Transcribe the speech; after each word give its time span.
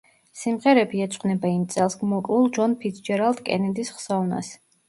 სიმღერები 0.43 1.03
ეძღვნება 1.05 1.51
იმ 1.57 1.61
წელს 1.75 1.97
მოკლულ 2.15 2.49
ჯონ 2.57 2.75
ფიცჯერალდ 2.81 3.47
კენედის 3.51 3.97
ხსოვნას. 4.01 4.55